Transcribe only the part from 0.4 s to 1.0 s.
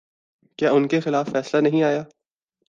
کیا ان کے